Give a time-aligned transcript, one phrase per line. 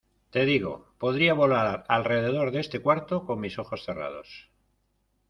[0.31, 4.49] ¡Te digo, podría volar alrededor de este cuarto con mis ojos cerrados!